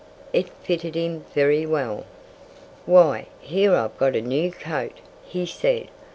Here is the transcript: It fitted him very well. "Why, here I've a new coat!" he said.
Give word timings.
It 0.33 0.49
fitted 0.63 0.95
him 0.95 1.25
very 1.35 1.63
well. 1.63 2.05
"Why, 2.87 3.27
here 3.39 3.75
I've 3.75 4.01
a 4.01 4.19
new 4.19 4.51
coat!" 4.51 4.93
he 5.23 5.45
said. 5.45 5.89